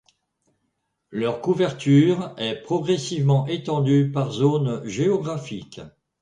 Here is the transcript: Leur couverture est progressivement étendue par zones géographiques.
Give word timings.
Leur 1.11 1.41
couverture 1.41 2.33
est 2.39 2.55
progressivement 2.63 3.45
étendue 3.45 4.09
par 4.11 4.31
zones 4.31 4.83
géographiques. 4.83 5.79